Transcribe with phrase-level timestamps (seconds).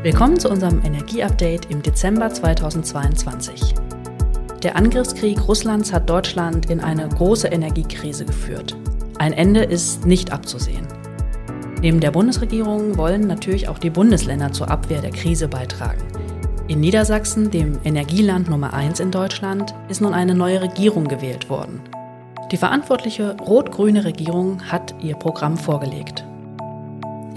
[0.00, 3.74] Willkommen zu unserem Energieupdate im Dezember 2022.
[4.62, 8.76] Der Angriffskrieg Russlands hat Deutschland in eine große Energiekrise geführt.
[9.18, 10.86] Ein Ende ist nicht abzusehen.
[11.82, 16.04] Neben der Bundesregierung wollen natürlich auch die Bundesländer zur Abwehr der Krise beitragen.
[16.68, 21.80] In Niedersachsen, dem Energieland Nummer 1 in Deutschland, ist nun eine neue Regierung gewählt worden.
[22.52, 26.27] Die verantwortliche rot-grüne Regierung hat ihr Programm vorgelegt.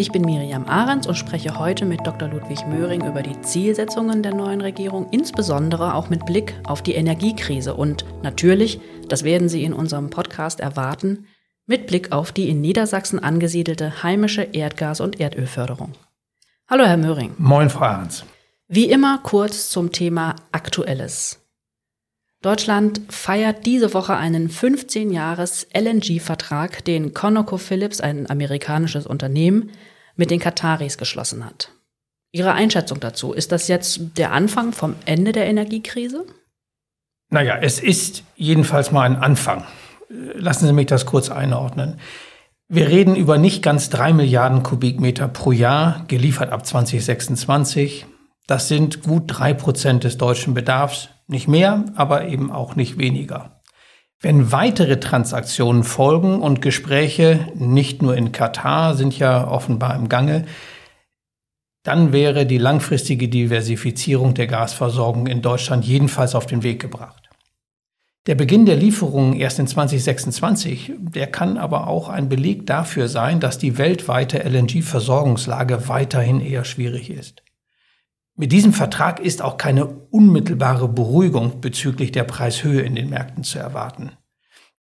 [0.02, 2.28] Ich bin Miriam Ahrens und spreche heute mit Dr.
[2.28, 7.76] Ludwig Möhring über die Zielsetzungen der neuen Regierung, insbesondere auch mit Blick auf die Energiekrise
[7.76, 8.80] und natürlich,
[9.10, 11.28] das werden Sie in unserem Podcast erwarten,
[11.68, 15.92] mit Blick auf die in Niedersachsen angesiedelte heimische Erdgas- und Erdölförderung.
[16.68, 17.36] Hallo, Herr Möhring.
[17.38, 18.26] Moin, Frau Ahrens.
[18.68, 21.38] Wie immer kurz zum Thema Aktuelles.
[22.42, 29.70] Deutschland feiert diese Woche einen 15-Jahres-LNG-Vertrag, den ConocoPhillips, ein amerikanisches Unternehmen,
[30.16, 31.72] mit den Kataris geschlossen hat.
[32.32, 36.26] Ihre Einschätzung dazu, ist das jetzt der Anfang vom Ende der Energiekrise?
[37.30, 39.66] Naja, es ist jedenfalls mal ein Anfang.
[40.10, 42.00] Lassen Sie mich das kurz einordnen.
[42.68, 48.06] Wir reden über nicht ganz drei Milliarden Kubikmeter pro Jahr, geliefert ab 2026.
[48.48, 51.10] Das sind gut drei Prozent des deutschen Bedarfs.
[51.28, 53.61] Nicht mehr, aber eben auch nicht weniger.
[54.24, 60.46] Wenn weitere Transaktionen folgen und Gespräche nicht nur in Katar sind ja offenbar im Gange,
[61.84, 67.30] dann wäre die langfristige Diversifizierung der Gasversorgung in Deutschland jedenfalls auf den Weg gebracht.
[68.28, 73.40] Der Beginn der Lieferungen erst in 2026, der kann aber auch ein Beleg dafür sein,
[73.40, 77.42] dass die weltweite LNG-Versorgungslage weiterhin eher schwierig ist.
[78.42, 83.60] Mit diesem Vertrag ist auch keine unmittelbare Beruhigung bezüglich der Preishöhe in den Märkten zu
[83.60, 84.14] erwarten.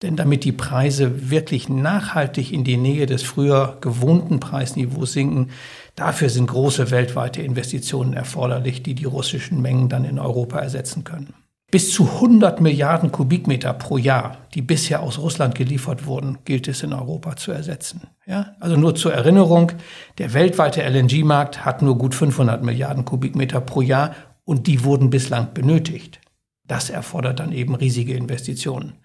[0.01, 5.51] Denn damit die Preise wirklich nachhaltig in die Nähe des früher gewohnten Preisniveaus sinken,
[5.93, 11.35] dafür sind große weltweite Investitionen erforderlich, die die russischen Mengen dann in Europa ersetzen können.
[11.71, 16.83] Bis zu 100 Milliarden Kubikmeter pro Jahr, die bisher aus Russland geliefert wurden, gilt es
[16.83, 18.09] in Europa zu ersetzen.
[18.25, 18.57] Ja?
[18.59, 19.71] Also nur zur Erinnerung,
[20.17, 25.53] der weltweite LNG-Markt hat nur gut 500 Milliarden Kubikmeter pro Jahr und die wurden bislang
[25.53, 26.19] benötigt.
[26.67, 28.97] Das erfordert dann eben riesige Investitionen.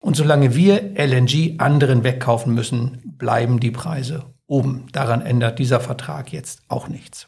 [0.00, 4.86] Und solange wir LNG anderen wegkaufen müssen, bleiben die Preise oben.
[4.92, 7.26] Daran ändert dieser Vertrag jetzt auch nichts.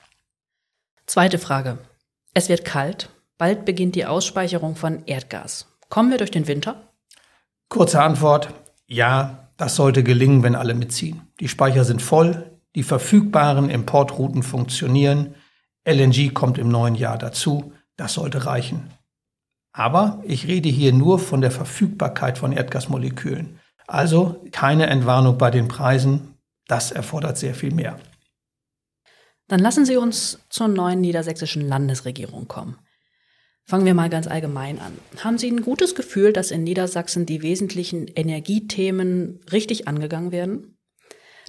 [1.05, 1.79] Zweite Frage.
[2.33, 5.67] Es wird kalt Bald beginnt die Ausspeicherung von Erdgas.
[5.89, 6.93] Kommen wir durch den Winter?
[7.69, 8.55] Kurze Antwort,
[8.87, 11.23] ja, das sollte gelingen, wenn alle mitziehen.
[11.41, 15.35] Die Speicher sind voll, die verfügbaren Importrouten funktionieren,
[15.87, 18.91] LNG kommt im neuen Jahr dazu, das sollte reichen.
[19.73, 23.61] Aber ich rede hier nur von der Verfügbarkeit von Erdgasmolekülen.
[23.87, 26.35] Also keine Entwarnung bei den Preisen,
[26.67, 27.99] das erfordert sehr viel mehr.
[29.49, 32.79] Dann lassen Sie uns zur neuen niedersächsischen Landesregierung kommen.
[33.69, 34.93] Fangen wir mal ganz allgemein an.
[35.25, 40.77] Haben Sie ein gutes Gefühl, dass in Niedersachsen die wesentlichen Energiethemen richtig angegangen werden?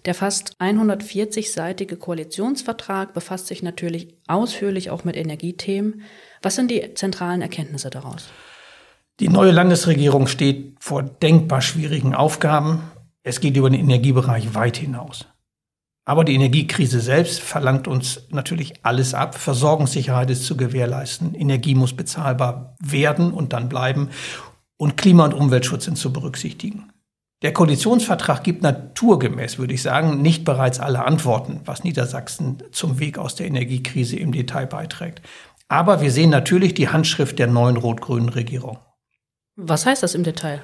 [0.05, 6.01] Der fast 140-seitige Koalitionsvertrag befasst sich natürlich ausführlich auch mit Energiethemen.
[6.41, 8.29] Was sind die zentralen Erkenntnisse daraus?
[9.19, 12.81] Die neue Landesregierung steht vor denkbar schwierigen Aufgaben.
[13.21, 15.27] Es geht über den Energiebereich weit hinaus.
[16.07, 19.35] Aber die Energiekrise selbst verlangt uns natürlich alles ab.
[19.35, 21.35] Versorgungssicherheit ist zu gewährleisten.
[21.35, 24.11] Energie muss bezahlbar werden und dann bleiben.
[24.77, 26.93] Und Klima- und Umweltschutz sind zu berücksichtigen.
[27.41, 33.17] Der Koalitionsvertrag gibt naturgemäß, würde ich sagen, nicht bereits alle Antworten, was Niedersachsen zum Weg
[33.17, 35.21] aus der Energiekrise im Detail beiträgt.
[35.67, 38.79] Aber wir sehen natürlich die Handschrift der neuen rot-grünen Regierung.
[39.57, 40.63] Was heißt das im Detail?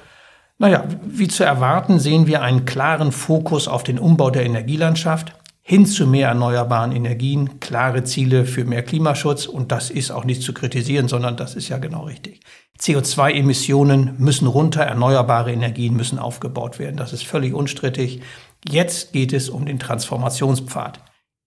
[0.58, 5.34] Naja, wie zu erwarten, sehen wir einen klaren Fokus auf den Umbau der Energielandschaft
[5.66, 10.42] hin zu mehr erneuerbaren Energien, klare Ziele für mehr Klimaschutz und das ist auch nicht
[10.42, 12.40] zu kritisieren, sondern das ist ja genau richtig.
[12.78, 16.98] CO2-Emissionen müssen runter, erneuerbare Energien müssen aufgebaut werden.
[16.98, 18.20] Das ist völlig unstrittig.
[18.68, 21.00] Jetzt geht es um den Transformationspfad.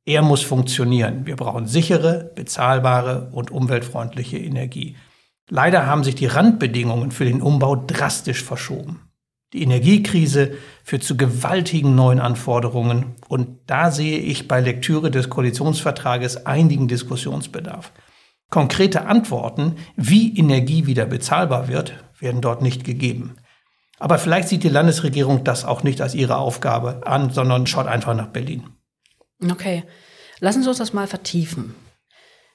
[0.04, 1.28] Er muss funktionieren.
[1.28, 4.96] Wir brauchen sichere, bezahlbare und umweltfreundliche Energie.
[5.50, 9.02] Leider haben sich die Randbedingungen für den Umbau drastisch verschoben.
[9.54, 16.46] Die Energiekrise führt zu gewaltigen neuen Anforderungen und da sehe ich bei Lektüre des Koalitionsvertrages
[16.46, 17.94] einigen Diskussionsbedarf.
[18.50, 23.38] Konkrete Antworten, wie Energie wieder bezahlbar wird, werden dort nicht gegeben.
[24.00, 28.16] Aber vielleicht sieht die Landesregierung das auch nicht als ihre Aufgabe an, sondern schaut einfach
[28.16, 28.66] nach Berlin.
[29.50, 29.84] Okay,
[30.40, 31.74] lassen Sie uns das mal vertiefen.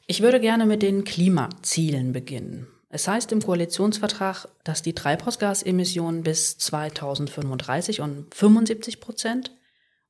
[0.07, 2.67] Ich würde gerne mit den Klimazielen beginnen.
[2.95, 9.51] Es heißt im Koalitionsvertrag, dass die Treibhausgasemissionen bis 2035 um 75 Prozent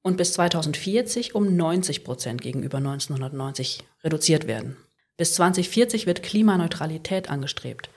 [0.02, 4.76] und bis 2040 um 90 Prozent gegenüber 1990 reduziert werden.
[5.16, 7.88] Bis 2040 wird Klimaneutralität angestrebt.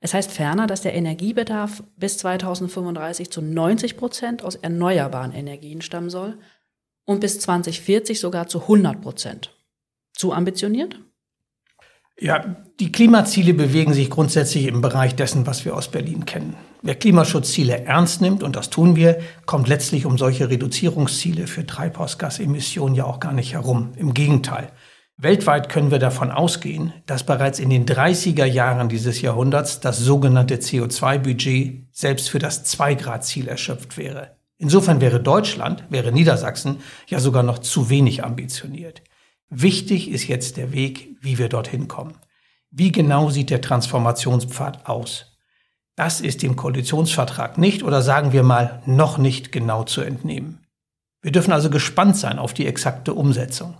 [0.00, 6.10] Es heißt ferner, dass der Energiebedarf bis 2035 zu 90 Prozent aus erneuerbaren Energien stammen
[6.10, 6.36] soll
[7.04, 9.56] und bis 2040 sogar zu 100 Prozent.
[10.12, 10.98] Zu ambitioniert?
[12.20, 16.56] Ja, die Klimaziele bewegen sich grundsätzlich im Bereich dessen, was wir aus Berlin kennen.
[16.82, 22.96] Wer Klimaschutzziele ernst nimmt, und das tun wir, kommt letztlich um solche Reduzierungsziele für Treibhausgasemissionen
[22.96, 23.92] ja auch gar nicht herum.
[23.96, 24.72] Im Gegenteil.
[25.16, 30.56] Weltweit können wir davon ausgehen, dass bereits in den 30er Jahren dieses Jahrhunderts das sogenannte
[30.56, 34.36] CO2-Budget selbst für das 2-Grad-Ziel erschöpft wäre.
[34.58, 39.02] Insofern wäre Deutschland, wäre Niedersachsen ja sogar noch zu wenig ambitioniert.
[39.50, 42.14] Wichtig ist jetzt der Weg, wie wir dorthin kommen.
[42.70, 45.38] Wie genau sieht der Transformationspfad aus?
[45.96, 50.66] Das ist dem Koalitionsvertrag nicht oder sagen wir mal noch nicht genau zu entnehmen.
[51.22, 53.78] Wir dürfen also gespannt sein auf die exakte Umsetzung.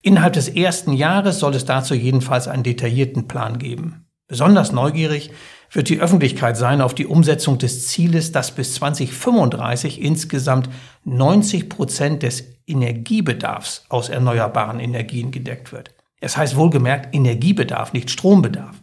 [0.00, 4.03] Innerhalb des ersten Jahres soll es dazu jedenfalls einen detaillierten Plan geben.
[4.26, 5.30] Besonders neugierig
[5.70, 10.70] wird die Öffentlichkeit sein auf die Umsetzung des Zieles, dass bis 2035 insgesamt
[11.04, 15.94] 90 Prozent des Energiebedarfs aus erneuerbaren Energien gedeckt wird.
[16.20, 18.80] Es heißt wohlgemerkt Energiebedarf, nicht Strombedarf.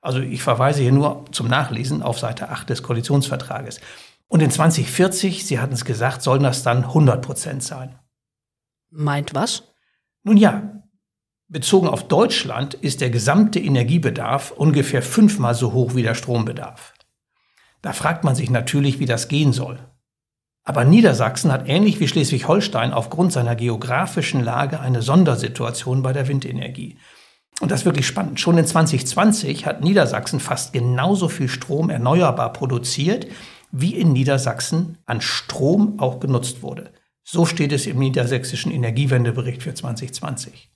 [0.00, 3.80] Also ich verweise hier nur zum Nachlesen auf Seite 8 des Koalitionsvertrages.
[4.28, 7.98] Und in 2040, Sie hatten es gesagt, sollen das dann 100 Prozent sein.
[8.90, 9.64] Meint was?
[10.22, 10.83] Nun ja,
[11.54, 16.94] bezogen auf Deutschland ist der gesamte Energiebedarf ungefähr fünfmal so hoch wie der Strombedarf.
[17.80, 19.78] Da fragt man sich natürlich, wie das gehen soll.
[20.64, 26.98] Aber Niedersachsen hat ähnlich wie Schleswig-Holstein aufgrund seiner geografischen Lage eine Sondersituation bei der Windenergie.
[27.60, 28.40] Und das ist wirklich spannend.
[28.40, 33.28] Schon in 2020 hat Niedersachsen fast genauso viel Strom erneuerbar produziert,
[33.70, 36.90] wie in Niedersachsen an Strom auch genutzt wurde.
[37.22, 40.73] So steht es im niedersächsischen Energiewendebericht für 2020.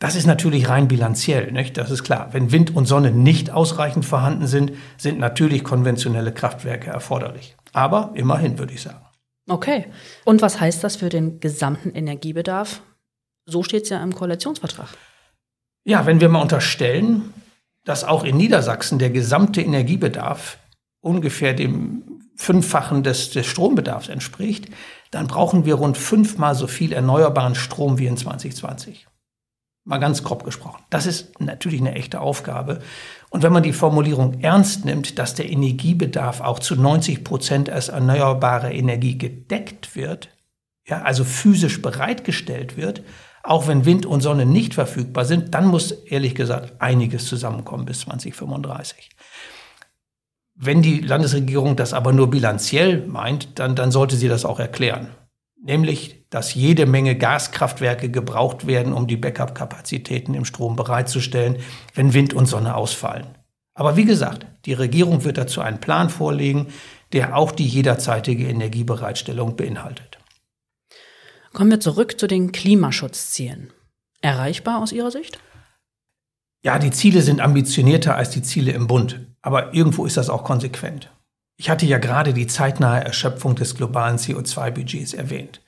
[0.00, 1.76] Das ist natürlich rein bilanziell, nicht?
[1.76, 2.30] Das ist klar.
[2.32, 7.54] Wenn Wind und Sonne nicht ausreichend vorhanden sind, sind natürlich konventionelle Kraftwerke erforderlich.
[7.74, 9.04] Aber immerhin, würde ich sagen.
[9.46, 9.86] Okay.
[10.24, 12.80] Und was heißt das für den gesamten Energiebedarf?
[13.44, 14.88] So steht es ja im Koalitionsvertrag.
[15.84, 17.34] Ja, wenn wir mal unterstellen,
[17.84, 20.58] dass auch in Niedersachsen der gesamte Energiebedarf
[21.02, 24.68] ungefähr dem Fünffachen des, des Strombedarfs entspricht,
[25.10, 29.09] dann brauchen wir rund fünfmal so viel erneuerbaren Strom wie in 2020.
[29.84, 30.82] Mal ganz grob gesprochen.
[30.90, 32.80] Das ist natürlich eine echte Aufgabe.
[33.30, 37.88] Und wenn man die Formulierung ernst nimmt, dass der Energiebedarf auch zu 90 Prozent als
[37.88, 40.28] erneuerbare Energie gedeckt wird,
[40.86, 43.02] ja, also physisch bereitgestellt wird,
[43.42, 48.00] auch wenn Wind und Sonne nicht verfügbar sind, dann muss ehrlich gesagt einiges zusammenkommen bis
[48.00, 49.10] 2035.
[50.54, 55.08] Wenn die Landesregierung das aber nur bilanziell meint, dann, dann sollte sie das auch erklären.
[55.62, 61.58] Nämlich, dass jede Menge Gaskraftwerke gebraucht werden, um die Backup-Kapazitäten im Strom bereitzustellen,
[61.94, 63.36] wenn Wind und Sonne ausfallen.
[63.74, 66.68] Aber wie gesagt, die Regierung wird dazu einen Plan vorlegen,
[67.12, 70.18] der auch die jederzeitige Energiebereitstellung beinhaltet.
[71.52, 73.72] Kommen wir zurück zu den Klimaschutzzielen.
[74.22, 75.40] Erreichbar aus Ihrer Sicht?
[76.62, 80.44] Ja, die Ziele sind ambitionierter als die Ziele im Bund, aber irgendwo ist das auch
[80.44, 81.10] konsequent.
[81.60, 85.60] Ich hatte ja gerade die zeitnahe Erschöpfung des globalen CO2-Budgets erwähnt.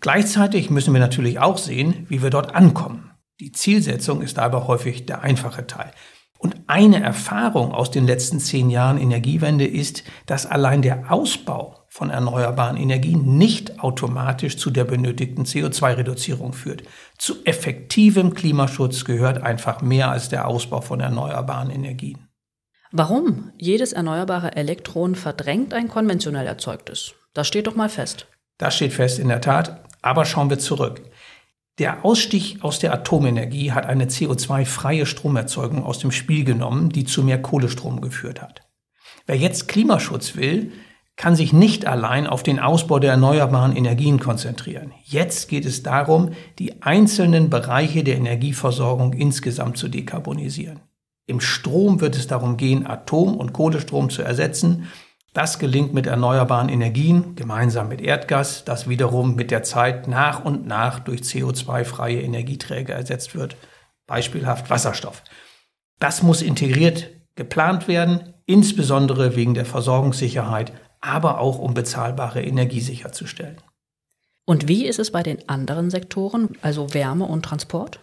[0.00, 3.12] Gleichzeitig müssen wir natürlich auch sehen, wie wir dort ankommen.
[3.38, 5.92] Die Zielsetzung ist aber häufig der einfache Teil.
[6.36, 12.10] Und eine Erfahrung aus den letzten zehn Jahren Energiewende ist, dass allein der Ausbau von
[12.10, 16.82] erneuerbaren Energien nicht automatisch zu der benötigten CO2-Reduzierung führt.
[17.18, 22.25] Zu effektivem Klimaschutz gehört einfach mehr als der Ausbau von erneuerbaren Energien.
[22.92, 23.52] Warum?
[23.58, 27.14] Jedes erneuerbare Elektron verdrängt ein konventionell erzeugtes.
[27.34, 28.26] Das steht doch mal fest.
[28.58, 29.82] Das steht fest in der Tat.
[30.02, 31.02] Aber schauen wir zurück.
[31.78, 37.22] Der Ausstieg aus der Atomenergie hat eine CO2-freie Stromerzeugung aus dem Spiel genommen, die zu
[37.22, 38.62] mehr Kohlestrom geführt hat.
[39.26, 40.72] Wer jetzt Klimaschutz will,
[41.16, 44.92] kann sich nicht allein auf den Ausbau der erneuerbaren Energien konzentrieren.
[45.04, 50.80] Jetzt geht es darum, die einzelnen Bereiche der Energieversorgung insgesamt zu dekarbonisieren.
[51.26, 54.88] Im Strom wird es darum gehen, Atom- und Kohlestrom zu ersetzen.
[55.32, 60.66] Das gelingt mit erneuerbaren Energien, gemeinsam mit Erdgas, das wiederum mit der Zeit nach und
[60.66, 63.56] nach durch CO2-freie Energieträger ersetzt wird,
[64.06, 65.22] beispielhaft Wasserstoff.
[65.98, 73.58] Das muss integriert geplant werden, insbesondere wegen der Versorgungssicherheit aber auch um bezahlbare Energie sicherzustellen.
[74.44, 78.00] Und wie ist es bei den anderen Sektoren, also Wärme und Transport?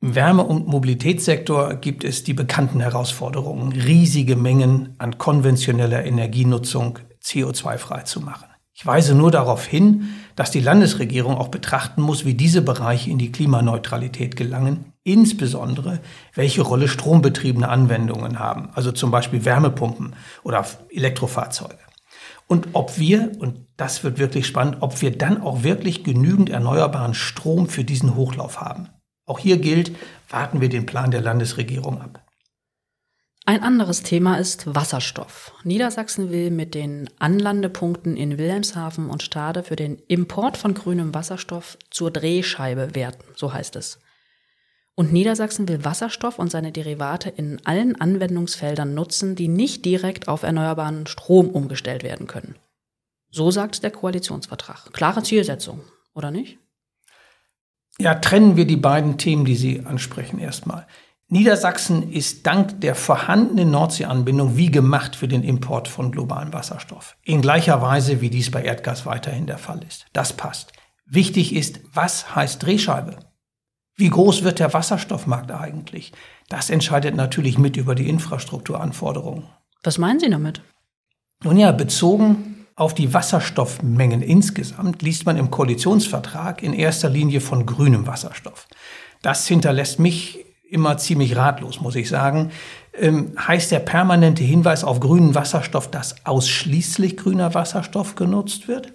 [0.00, 8.02] Im Wärme- und Mobilitätssektor gibt es die bekannten Herausforderungen, riesige Mengen an konventioneller Energienutzung CO2-frei
[8.02, 8.46] zu machen.
[8.74, 13.18] Ich weise nur darauf hin, dass die Landesregierung auch betrachten muss, wie diese Bereiche in
[13.18, 15.98] die Klimaneutralität gelangen, insbesondere
[16.32, 20.14] welche Rolle strombetriebene Anwendungen haben, also zum Beispiel Wärmepumpen
[20.44, 21.80] oder Elektrofahrzeuge.
[22.46, 27.14] Und ob wir, und das wird wirklich spannend, ob wir dann auch wirklich genügend erneuerbaren
[27.14, 28.90] Strom für diesen Hochlauf haben.
[29.28, 29.92] Auch hier gilt,
[30.28, 32.24] warten wir den Plan der Landesregierung ab.
[33.44, 35.52] Ein anderes Thema ist Wasserstoff.
[35.64, 41.78] Niedersachsen will mit den Anlandepunkten in Wilhelmshaven und Stade für den Import von grünem Wasserstoff
[41.90, 44.00] zur Drehscheibe werden, so heißt es.
[44.94, 50.42] Und Niedersachsen will Wasserstoff und seine Derivate in allen Anwendungsfeldern nutzen, die nicht direkt auf
[50.42, 52.56] erneuerbaren Strom umgestellt werden können.
[53.30, 54.92] So sagt der Koalitionsvertrag.
[54.92, 55.80] Klare Zielsetzung,
[56.14, 56.58] oder nicht?
[58.00, 60.86] Ja, trennen wir die beiden Themen, die Sie ansprechen, erstmal.
[61.30, 67.16] Niedersachsen ist dank der vorhandenen Nordseeanbindung wie gemacht für den Import von globalem Wasserstoff.
[67.22, 70.06] In gleicher Weise, wie dies bei Erdgas weiterhin der Fall ist.
[70.14, 70.72] Das passt.
[71.04, 73.18] Wichtig ist, was heißt Drehscheibe?
[73.96, 76.12] Wie groß wird der Wasserstoffmarkt eigentlich?
[76.48, 79.44] Das entscheidet natürlich mit über die Infrastrukturanforderungen.
[79.82, 80.62] Was meinen Sie damit?
[81.42, 87.66] Nun ja, bezogen auf die Wasserstoffmengen insgesamt liest man im Koalitionsvertrag in erster Linie von
[87.66, 88.68] grünem Wasserstoff.
[89.20, 92.52] Das hinterlässt mich immer ziemlich ratlos, muss ich sagen.
[92.94, 98.92] Ähm, heißt der permanente Hinweis auf grünen Wasserstoff, dass ausschließlich grüner Wasserstoff genutzt wird?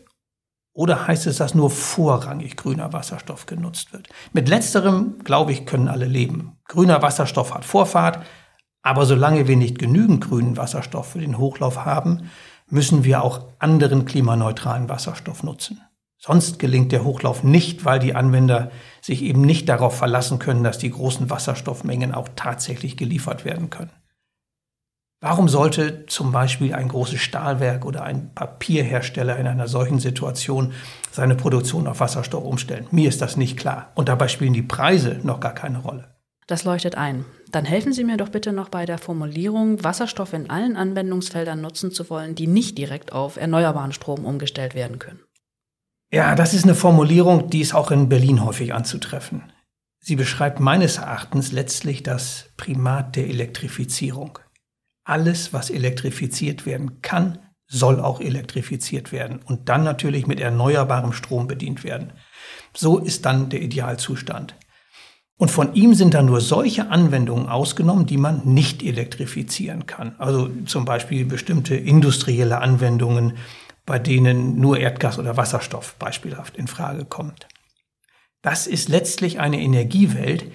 [0.72, 4.08] Oder heißt es, dass nur vorrangig grüner Wasserstoff genutzt wird?
[4.32, 6.58] Mit letzterem, glaube ich, können alle leben.
[6.70, 8.25] Grüner Wasserstoff hat Vorfahrt,
[8.82, 12.30] aber solange wir nicht genügend grünen Wasserstoff für den Hochlauf haben,
[12.70, 15.82] müssen wir auch anderen klimaneutralen Wasserstoff nutzen.
[16.17, 20.77] Sonst gelingt der Hochlauf nicht, weil die Anwender sich eben nicht darauf verlassen können, dass
[20.77, 23.91] die großen Wasserstoffmengen auch tatsächlich geliefert werden können.
[25.20, 30.74] Warum sollte zum Beispiel ein großes Stahlwerk oder ein Papierhersteller in einer solchen Situation
[31.12, 32.88] seine Produktion auf Wasserstoff umstellen?
[32.91, 33.91] Mir ist das nicht klar.
[33.96, 36.13] Und dabei spielen die Preise noch gar keine Rolle.
[36.48, 37.24] Das leuchtet ein.
[37.53, 41.91] Dann helfen Sie mir doch bitte noch bei der Formulierung, Wasserstoff in allen Anwendungsfeldern nutzen
[41.91, 45.19] zu wollen, die nicht direkt auf erneuerbaren Strom umgestellt werden können.
[46.12, 49.51] Ja, das ist eine Formulierung, die ist auch in Berlin häufig anzutreffen.
[50.00, 54.39] Sie beschreibt meines Erachtens letztlich das Primat der Elektrifizierung.
[55.03, 61.45] Alles, was elektrifiziert werden kann, soll auch elektrifiziert werden und dann natürlich mit erneuerbarem Strom
[61.45, 62.13] bedient werden.
[62.75, 64.55] So ist dann der Idealzustand.
[65.38, 70.16] Und von ihm sind dann nur solche Anwendungen ausgenommen, die man nicht elektrifizieren kann.
[70.20, 73.34] Also zum Beispiel bestimmte industrielle Anwendungen,
[73.86, 77.48] bei denen nur Erdgas oder Wasserstoff beispielhaft in Frage kommt.
[78.42, 80.52] Das ist letztlich eine Energiewelt,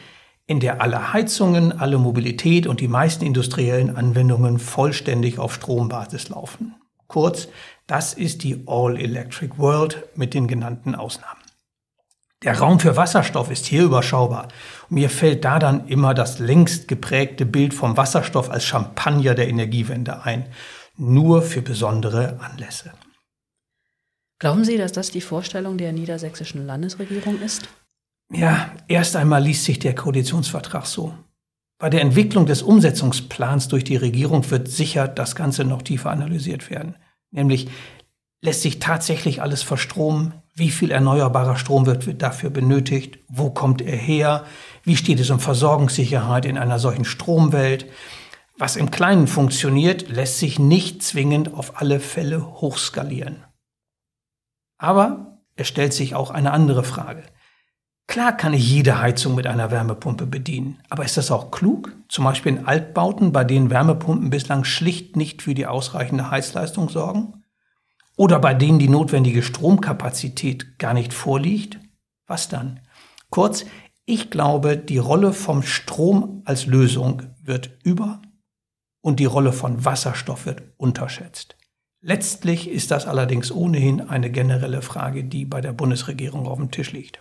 [0.47, 6.75] in der alle Heizungen, alle Mobilität und die meisten industriellen Anwendungen vollständig auf Strombasis laufen.
[7.07, 7.49] Kurz,
[7.87, 11.38] das ist die All-Electric World mit den genannten Ausnahmen.
[12.45, 14.49] Der Raum für Wasserstoff ist hier überschaubar.
[14.89, 20.23] Mir fällt da dann immer das längst geprägte Bild vom Wasserstoff als Champagner der Energiewende
[20.23, 20.49] ein.
[20.97, 22.93] Nur für besondere Anlässe.
[24.41, 27.69] Glauben Sie, dass das die Vorstellung der niedersächsischen Landesregierung ist?
[28.33, 31.15] Ja, erst einmal liest sich der Koalitionsvertrag so.
[31.81, 36.71] Bei der Entwicklung des Umsetzungsplans durch die Regierung wird sicher das Ganze noch tiefer analysiert
[36.71, 36.97] werden.
[37.31, 37.69] Nämlich,
[38.41, 40.35] lässt sich tatsächlich alles verstromen?
[40.55, 43.19] Wie viel erneuerbarer Strom wird dafür benötigt?
[43.29, 44.45] Wo kommt er her?
[44.83, 47.87] Wie steht es um Versorgungssicherheit in einer solchen Stromwelt?
[48.57, 53.45] Was im Kleinen funktioniert, lässt sich nicht zwingend auf alle Fälle hochskalieren.
[54.79, 57.23] Aber es stellt sich auch eine andere Frage.
[58.09, 61.93] Klar kann ich jede Heizung mit einer Wärmepumpe bedienen, aber ist das auch klug?
[62.09, 67.38] Zum Beispiel in Altbauten, bei denen Wärmepumpen bislang schlicht nicht für die ausreichende Heizleistung sorgen?
[68.19, 71.79] Oder bei denen die notwendige Stromkapazität gar nicht vorliegt?
[72.27, 72.81] Was dann?
[73.31, 73.65] Kurz,
[74.07, 78.21] ich glaube, die Rolle vom Strom als Lösung wird über
[79.03, 81.57] und die Rolle von Wasserstoff wird unterschätzt.
[82.01, 86.91] Letztlich ist das allerdings ohnehin eine generelle Frage, die bei der Bundesregierung auf dem Tisch
[86.91, 87.21] liegt.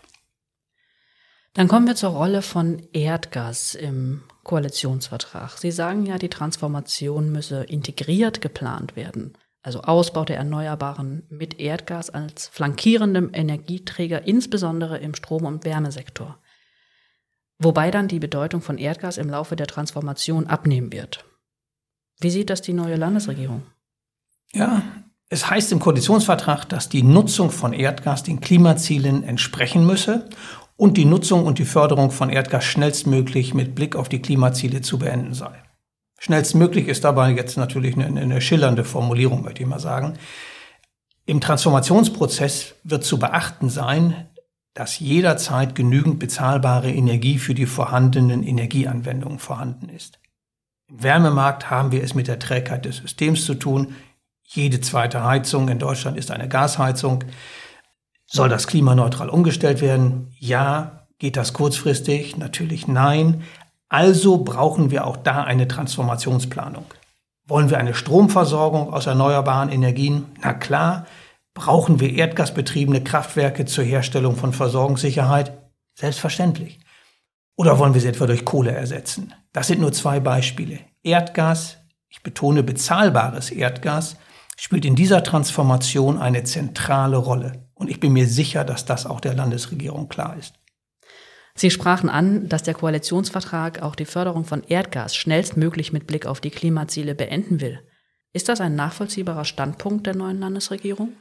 [1.54, 5.60] Dann kommen wir zur Rolle von Erdgas im Koalitionsvertrag.
[5.60, 9.38] Sie sagen ja, die Transformation müsse integriert geplant werden.
[9.64, 16.38] Also Ausbau der Erneuerbaren mit Erdgas als flankierendem Energieträger, insbesondere im Strom- und Wärmesektor.
[17.60, 21.26] Wobei dann die Bedeutung von Erdgas im Laufe der Transformation abnehmen wird.
[22.20, 23.64] Wie sieht das die neue Landesregierung?
[24.54, 24.84] Ja,
[25.30, 30.30] es heißt im Koalitionsvertrag, dass die Nutzung von Erdgas den Klimazielen entsprechen müsse
[30.78, 35.00] und die Nutzung und die Förderung von Erdgas schnellstmöglich mit Blick auf die Klimaziele zu
[35.00, 35.64] beenden sei.
[36.18, 40.18] Schnellstmöglich ist dabei jetzt natürlich eine, eine schillernde Formulierung, möchte ich mal sagen.
[41.26, 44.28] Im Transformationsprozess wird zu beachten sein,
[44.74, 50.20] dass jederzeit genügend bezahlbare Energie für die vorhandenen Energieanwendungen vorhanden ist.
[50.88, 53.96] Im Wärmemarkt haben wir es mit der Trägheit des Systems zu tun.
[54.44, 57.26] Jede zweite Heizung in Deutschland ist eine Gasheizung.
[58.26, 60.34] Soll das klimaneutral umgestellt werden?
[60.40, 61.08] Ja.
[61.20, 62.38] Geht das kurzfristig?
[62.38, 63.42] Natürlich nein.
[63.90, 66.86] Also brauchen wir auch da eine Transformationsplanung.
[67.46, 70.26] Wollen wir eine Stromversorgung aus erneuerbaren Energien?
[70.42, 71.06] Na klar.
[71.54, 75.54] Brauchen wir erdgasbetriebene Kraftwerke zur Herstellung von Versorgungssicherheit?
[75.96, 76.80] Selbstverständlich.
[77.56, 79.34] Oder wollen wir sie etwa durch Kohle ersetzen?
[79.54, 80.80] Das sind nur zwei Beispiele.
[81.02, 81.78] Erdgas,
[82.10, 84.18] ich betone bezahlbares Erdgas,
[84.58, 87.68] spielt in dieser Transformation eine zentrale Rolle.
[87.74, 90.54] Und ich bin mir sicher, dass das auch der Landesregierung klar ist.
[91.58, 96.40] Sie sprachen an, dass der Koalitionsvertrag auch die Förderung von Erdgas schnellstmöglich mit Blick auf
[96.40, 97.80] die Klimaziele beenden will.
[98.32, 101.14] Ist das ein nachvollziehbarer Standpunkt der neuen Landesregierung?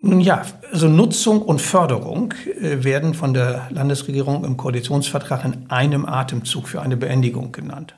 [0.00, 6.06] Nun ja, also Nutzung und Förderung äh, werden von der Landesregierung im Koalitionsvertrag in einem
[6.06, 7.96] Atemzug für eine Beendigung genannt.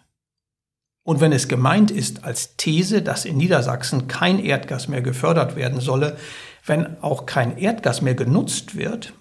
[1.05, 5.81] Und wenn es gemeint ist als These, dass in Niedersachsen kein Erdgas mehr gefördert werden
[5.81, 6.17] solle,
[6.65, 9.13] wenn auch kein Erdgas mehr genutzt wird,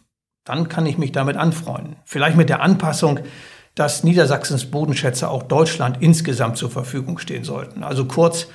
[0.46, 1.98] dann kann ich mich damit anfreunden.
[2.06, 3.20] Vielleicht mit der Anpassung,
[3.74, 7.84] dass Niedersachsens Bodenschätze auch Deutschland insgesamt zur Verfügung stehen sollten.
[7.84, 8.48] Also kurz,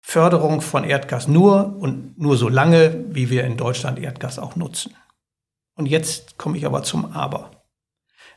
[0.00, 4.94] Förderung von Erdgas nur und nur so lange, wie wir in Deutschland Erdgas auch nutzen.
[5.74, 7.50] Und jetzt komme ich aber zum Aber.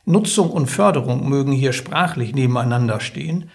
[0.04, 3.50] Nutzung und Förderung mögen hier sprachlich nebeneinander stehen.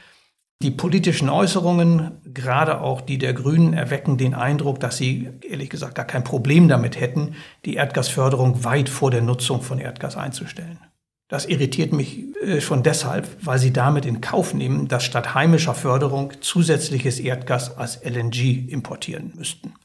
[0.64, 5.94] Die politischen Äußerungen, gerade auch die der Grünen, erwecken den Eindruck, dass sie ehrlich gesagt
[5.94, 10.80] gar kein Problem damit hätten, die Erdgasförderung weit vor der Nutzung von Erdgas einzustellen.
[11.28, 15.76] Das irritiert mich äh, schon deshalb, weil sie damit in Kauf nehmen, dass statt heimischer
[15.76, 19.76] Förderung zusätzliches Erdgas als LNG importieren müssten.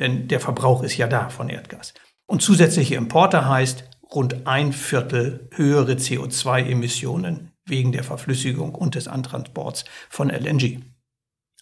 [0.00, 1.94] Denn der Verbrauch ist ja da von Erdgas.
[2.26, 9.84] Und zusätzliche Importe heißt rund ein Viertel höhere CO2-Emissionen wegen der Verflüssigung und des Antransports
[10.08, 10.80] von LNG.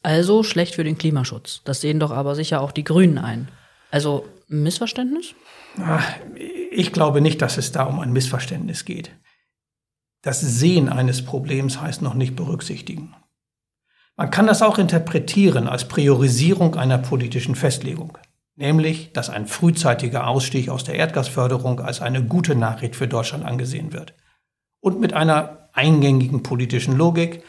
[0.02, 1.62] Also schlecht für den Klimaschutz.
[1.64, 3.48] Das sehen doch aber sicher auch die Grünen ein.
[3.90, 5.34] Also Missverständnis?
[6.70, 9.10] Ich glaube nicht, dass es da um ein Missverständnis geht.
[10.22, 13.14] Das Sehen eines Problems heißt noch nicht berücksichtigen.
[14.16, 18.18] Man kann das auch interpretieren als Priorisierung einer politischen Festlegung,
[18.56, 23.92] nämlich dass ein frühzeitiger Ausstieg aus der Erdgasförderung als eine gute Nachricht für Deutschland angesehen
[23.92, 24.14] wird.
[24.80, 27.44] Und mit einer eingängigen politischen Logik,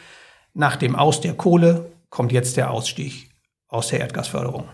[0.54, 3.28] nach dem Aus der Kohle kommt jetzt der Ausstieg
[3.68, 4.68] aus der Erdgasförderung.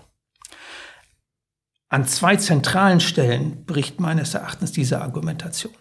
[1.88, 5.74] An zwei zentralen Stellen bricht meines Erachtens diese Argumentation.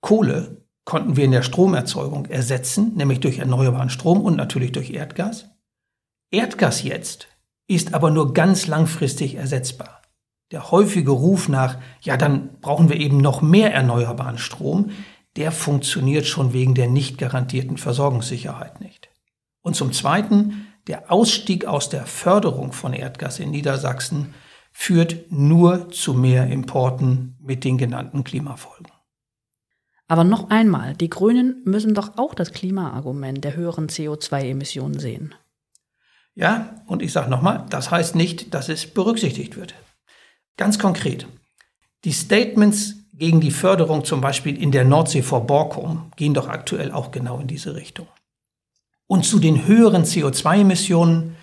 [0.00, 5.50] Kohle konnten wir in der Stromerzeugung ersetzen, nämlich durch erneuerbaren Strom und natürlich durch Erdgas.
[6.32, 7.28] Erdgas jetzt
[7.68, 10.02] ist aber nur ganz langfristig ersetzbar.
[10.50, 14.90] Der häufige Ruf nach, ja, dann brauchen wir eben noch mehr erneuerbaren Strom,
[15.36, 19.08] der funktioniert schon wegen der nicht garantierten Versorgungssicherheit nicht.
[19.62, 24.34] Und zum Zweiten, der Ausstieg aus der Förderung von Erdgas in Niedersachsen
[24.72, 28.92] führt nur zu mehr Importen mit den genannten Klimafolgen.
[30.08, 35.34] Aber noch einmal, die Grünen müssen doch auch das Klimaargument der höheren CO2-Emissionen sehen.
[36.34, 39.74] Ja, und ich sage nochmal, das heißt nicht, dass es berücksichtigt wird.
[40.56, 41.26] Ganz konkret,
[42.04, 46.90] die Statements gegen die Förderung zum Beispiel in der Nordsee vor Borkum gehen doch aktuell
[46.90, 48.08] auch genau in diese Richtung.
[49.06, 51.36] Und zu den höheren CO2-Emissionen,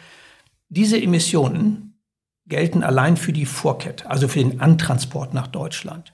[0.69, 2.01] diese Emissionen
[2.47, 6.13] gelten allein für die Vorkette, also für den Antransport nach Deutschland.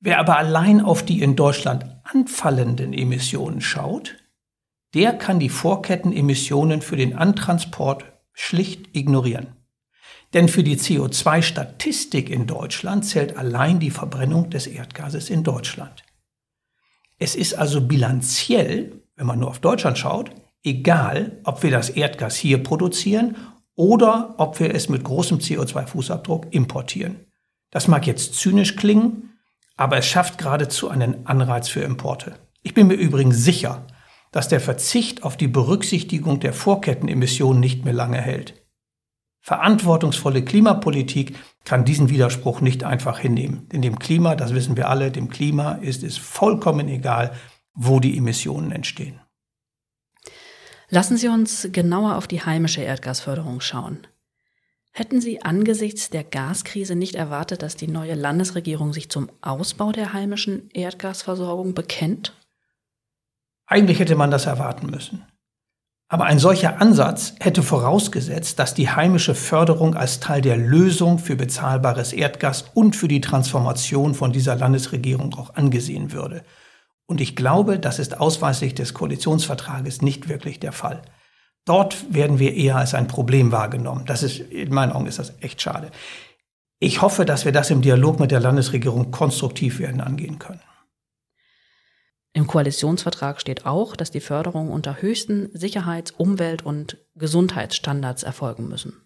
[0.00, 4.16] Wer aber allein auf die in Deutschland anfallenden Emissionen schaut,
[4.94, 9.48] der kann die Vorkettenemissionen für den Antransport schlicht ignorieren.
[10.34, 16.04] Denn für die CO2-Statistik in Deutschland zählt allein die Verbrennung des Erdgases in Deutschland.
[17.18, 20.30] Es ist also bilanziell, wenn man nur auf Deutschland schaut,
[20.64, 23.36] egal, ob wir das Erdgas hier produzieren
[23.74, 27.26] oder ob wir es mit großem CO2-Fußabdruck importieren.
[27.70, 29.38] Das mag jetzt zynisch klingen,
[29.76, 32.34] aber es schafft geradezu einen Anreiz für Importe.
[32.62, 33.86] Ich bin mir übrigens sicher,
[34.30, 38.61] dass der Verzicht auf die Berücksichtigung der Vorkettenemissionen nicht mehr lange hält.
[39.42, 43.68] Verantwortungsvolle Klimapolitik kann diesen Widerspruch nicht einfach hinnehmen.
[43.70, 47.32] Denn dem Klima, das wissen wir alle, dem Klima ist es vollkommen egal,
[47.74, 49.20] wo die Emissionen entstehen.
[50.88, 54.06] Lassen Sie uns genauer auf die heimische Erdgasförderung schauen.
[54.92, 60.12] Hätten Sie angesichts der Gaskrise nicht erwartet, dass die neue Landesregierung sich zum Ausbau der
[60.12, 62.36] heimischen Erdgasversorgung bekennt?
[63.66, 65.24] Eigentlich hätte man das erwarten müssen.
[66.12, 71.36] Aber ein solcher Ansatz hätte vorausgesetzt, dass die heimische Förderung als Teil der Lösung für
[71.36, 76.44] bezahlbares Erdgas und für die Transformation von dieser Landesregierung auch angesehen würde.
[77.06, 81.00] Und ich glaube, das ist ausweislich des Koalitionsvertrages nicht wirklich der Fall.
[81.64, 84.04] Dort werden wir eher als ein Problem wahrgenommen.
[84.04, 85.90] Das ist, in meinen Augen ist das echt schade.
[86.78, 90.60] Ich hoffe, dass wir das im Dialog mit der Landesregierung konstruktiv werden angehen können.
[92.34, 99.02] Im Koalitionsvertrag steht auch, dass die Förderung unter höchsten Sicherheits-, Umwelt- und Gesundheitsstandards erfolgen müssen.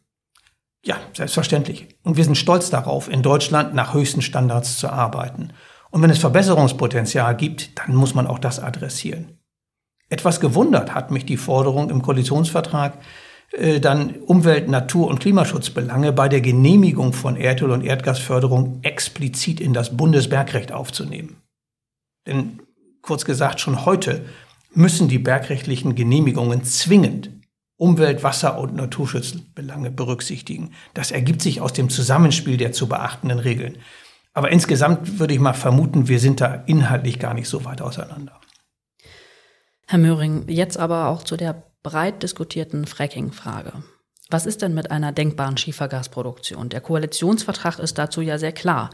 [0.85, 1.89] Ja, selbstverständlich.
[2.05, 5.53] Und wir sind stolz darauf, in Deutschland nach höchsten Standards zu arbeiten.
[5.91, 9.39] Und wenn es Verbesserungspotenzial gibt, dann muss man auch das adressieren.
[10.09, 12.99] Etwas gewundert hat mich die Forderung im Koalitionsvertrag,
[13.53, 19.73] äh, dann Umwelt-, Natur- und Klimaschutzbelange bei der Genehmigung von Erdöl- und Erdgasförderung explizit in
[19.73, 21.43] das Bundesbergrecht aufzunehmen.
[22.29, 22.61] Denn
[23.07, 24.25] Kurz gesagt, schon heute
[24.75, 27.31] müssen die bergrechtlichen Genehmigungen zwingend
[27.77, 30.73] Umwelt-, Wasser- und Naturschutzbelange berücksichtigen.
[30.93, 33.79] Das ergibt sich aus dem Zusammenspiel der zu beachtenden Regeln.
[34.33, 38.41] Aber insgesamt würde ich mal vermuten, wir sind da inhaltlich gar nicht so weit auseinander.
[39.87, 43.85] Herr Möhring, jetzt aber auch zu der breit diskutierten Fracking-Frage.
[44.31, 46.71] Was ist denn mit einer denkbaren Schiefergasproduktion?
[46.71, 48.91] Der Koalitionsvertrag ist dazu ja sehr klar.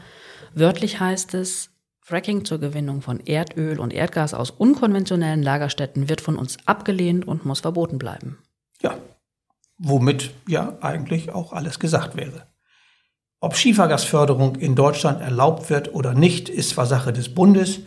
[0.55, 1.71] Wörtlich heißt es,
[2.04, 7.46] Fracking zur Gewinnung von Erdöl und Erdgas aus unkonventionellen Lagerstätten wird von uns abgelehnt und
[7.46, 8.38] muss verboten bleiben.
[8.80, 8.96] Ja,
[9.78, 12.48] womit ja eigentlich auch alles gesagt wäre.
[13.38, 17.80] Ob Schiefergasförderung in Deutschland erlaubt wird oder nicht, ist zwar Sache des Bundes,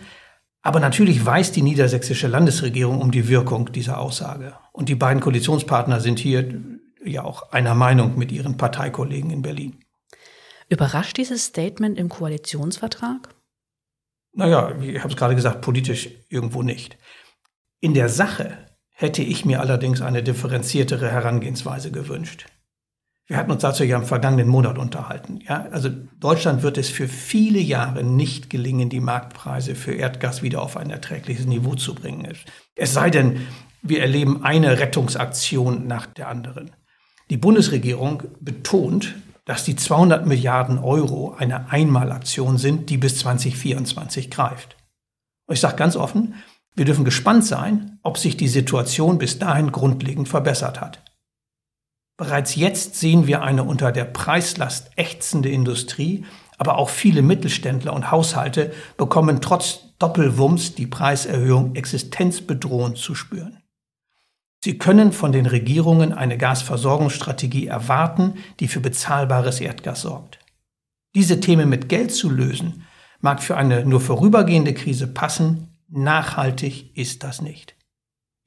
[0.62, 4.56] aber natürlich weiß die niedersächsische Landesregierung um die Wirkung dieser Aussage.
[4.72, 6.62] Und die beiden Koalitionspartner sind hier
[7.04, 9.80] ja auch einer Meinung mit ihren Parteikollegen in Berlin.
[10.70, 13.35] Überrascht dieses Statement im Koalitionsvertrag?
[14.36, 16.98] Naja, ich habe es gerade gesagt, politisch irgendwo nicht.
[17.80, 18.58] In der Sache
[18.92, 22.46] hätte ich mir allerdings eine differenziertere Herangehensweise gewünscht.
[23.28, 25.40] Wir hatten uns dazu ja im vergangenen Monat unterhalten.
[25.48, 30.62] Ja, also Deutschland wird es für viele Jahre nicht gelingen, die Marktpreise für Erdgas wieder
[30.62, 32.32] auf ein erträgliches Niveau zu bringen.
[32.76, 33.48] Es sei denn,
[33.82, 36.72] wir erleben eine Rettungsaktion nach der anderen.
[37.32, 39.16] Die Bundesregierung betont,
[39.46, 44.76] dass die 200 Milliarden Euro eine Einmalaktion sind, die bis 2024 greift.
[45.48, 46.36] Und ich sage ganz offen,
[46.76, 51.04] wir dürfen gespannt sein, ob sich die Situation bis dahin grundlegend verbessert hat.
[52.18, 56.26] Bereits jetzt sehen wir eine unter der Preislast ächzende Industrie,
[56.58, 63.62] aber auch viele Mittelständler und Haushalte bekommen trotz Doppelwumms die Preiserhöhung existenzbedrohend zu spüren.
[64.66, 70.40] Sie können von den Regierungen eine Gasversorgungsstrategie erwarten, die für bezahlbares Erdgas sorgt.
[71.14, 72.84] Diese Themen mit Geld zu lösen,
[73.22, 77.76] mag für eine nur vorübergehende Krise passen, nachhaltig ist das nicht.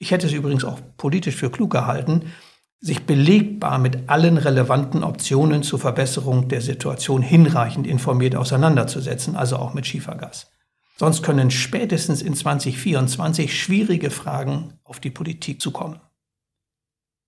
[0.01, 2.33] Ich hätte es übrigens auch politisch für klug gehalten,
[2.81, 9.73] sich belegbar mit allen relevanten Optionen zur Verbesserung der Situation hinreichend informiert auseinanderzusetzen, also auch
[9.73, 10.51] mit Schiefergas.
[10.97, 16.01] Sonst können spätestens in 2024 schwierige Fragen auf die Politik zukommen.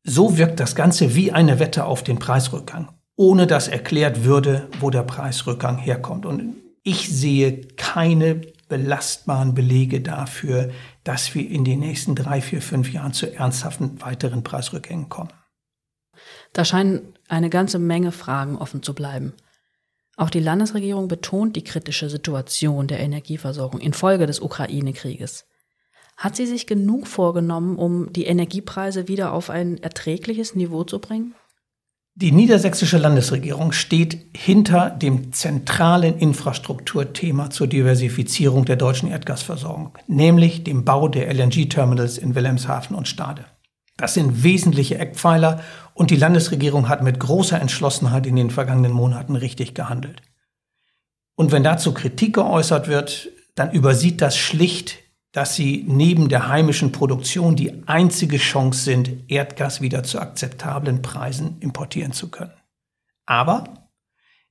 [0.03, 4.91] So wirkt das Ganze wie eine Wette auf den Preisrückgang, ohne dass erklärt würde, wo
[4.91, 6.25] der Preisrückgang herkommt.
[6.25, 10.71] Und ich sehe keine belastbaren Belege dafür,
[11.05, 15.33] dass wir in den nächsten drei, vier, fünf Jahren zu ernsthaften weiteren Preisrückgängen kommen.
[16.53, 19.35] Da scheinen eine ganze Menge Fragen offen zu bleiben.
[20.17, 25.47] Auch die Landesregierung betont die kritische Situation der Energieversorgung infolge des Ukraine-Krieges.
[26.21, 31.35] Hat sie sich genug vorgenommen, um die Energiepreise wieder auf ein erträgliches Niveau zu bringen?
[32.15, 40.85] Die niedersächsische Landesregierung steht hinter dem zentralen Infrastrukturthema zur Diversifizierung der deutschen Erdgasversorgung, nämlich dem
[40.85, 43.47] Bau der LNG-Terminals in Wilhelmshaven und Stade.
[43.97, 45.63] Das sind wesentliche Eckpfeiler
[45.95, 50.21] und die Landesregierung hat mit großer Entschlossenheit in den vergangenen Monaten richtig gehandelt.
[51.35, 54.99] Und wenn dazu Kritik geäußert wird, dann übersieht das schlicht
[55.33, 61.59] dass sie neben der heimischen Produktion die einzige Chance sind, Erdgas wieder zu akzeptablen Preisen
[61.61, 62.53] importieren zu können.
[63.27, 63.65] Aber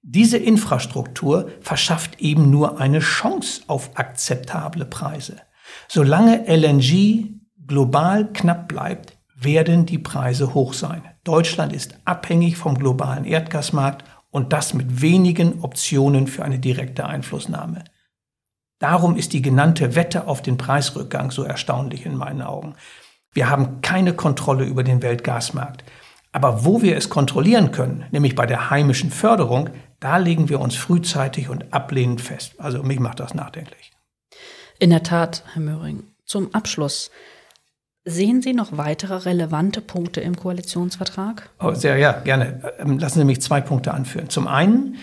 [0.01, 5.41] diese Infrastruktur verschafft eben nur eine Chance auf akzeptable Preise.
[5.89, 7.27] Solange LNG
[7.67, 11.03] global knapp bleibt, werden die Preise hoch sein.
[11.23, 17.83] Deutschland ist abhängig vom globalen Erdgasmarkt und das mit wenigen Optionen für eine direkte Einflussnahme.
[18.79, 22.75] Darum ist die genannte Wette auf den Preisrückgang so erstaunlich in meinen Augen.
[23.33, 25.83] Wir haben keine Kontrolle über den Weltgasmarkt.
[26.31, 30.75] Aber wo wir es kontrollieren können, nämlich bei der heimischen Förderung, da legen wir uns
[30.75, 32.53] frühzeitig und ablehnend fest.
[32.59, 33.91] Also mich macht das nachdenklich.
[34.77, 36.03] In der Tat, Herr Möhring.
[36.25, 37.11] Zum Abschluss.
[38.05, 41.49] Sehen Sie noch weitere relevante Punkte im Koalitionsvertrag?
[41.59, 42.73] Oh, sehr, ja, gerne.
[42.79, 44.29] Ähm, lassen Sie mich zwei Punkte anführen.
[44.29, 44.95] Zum einen,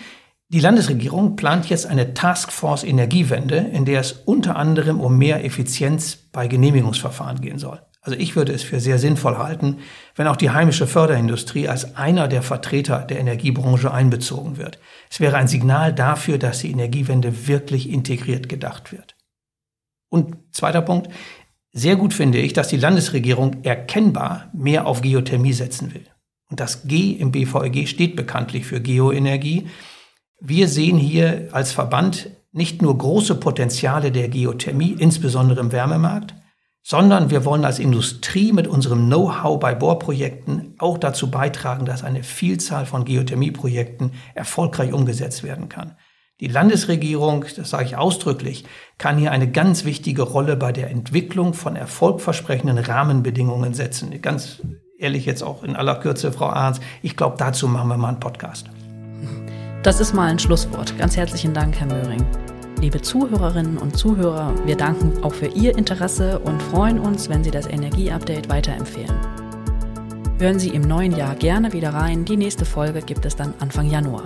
[0.49, 6.15] die Landesregierung plant jetzt eine Taskforce Energiewende, in der es unter anderem um mehr Effizienz
[6.15, 7.81] bei Genehmigungsverfahren gehen soll.
[8.01, 9.79] Also ich würde es für sehr sinnvoll halten,
[10.15, 14.79] wenn auch die heimische Förderindustrie als einer der Vertreter der Energiebranche einbezogen wird.
[15.09, 19.17] Es wäre ein Signal dafür, dass die Energiewende wirklich integriert gedacht wird.
[20.09, 21.09] Und zweiter Punkt,
[21.73, 26.05] sehr gut finde ich, dass die Landesregierung erkennbar mehr auf Geothermie setzen will.
[26.49, 29.67] Und das G im BVEG steht bekanntlich für Geoenergie.
[30.39, 36.35] Wir sehen hier als Verband nicht nur große Potenziale der Geothermie, insbesondere im Wärmemarkt,
[36.83, 42.23] sondern wir wollen als Industrie mit unserem Know-how bei Bohrprojekten auch dazu beitragen, dass eine
[42.23, 45.97] Vielzahl von Geothermieprojekten erfolgreich umgesetzt werden kann.
[46.39, 48.63] Die Landesregierung, das sage ich ausdrücklich,
[48.99, 54.21] kann hier eine ganz wichtige Rolle bei der Entwicklung von erfolgversprechenden Rahmenbedingungen setzen.
[54.21, 54.61] Ganz
[54.99, 58.19] ehrlich jetzt auch in aller Kürze, Frau Arns, ich glaube, dazu machen wir mal einen
[58.19, 58.69] Podcast.
[59.83, 60.97] Das ist mal ein Schlusswort.
[60.97, 62.25] Ganz herzlichen Dank, Herr Möhring.
[62.81, 67.51] Liebe Zuhörerinnen und Zuhörer, wir danken auch für Ihr Interesse und freuen uns, wenn Sie
[67.51, 69.15] das Energieupdate weiterempfehlen.
[70.39, 72.25] Hören Sie im neuen Jahr gerne wieder rein.
[72.25, 74.23] Die nächste Folge gibt es dann Anfang Januar.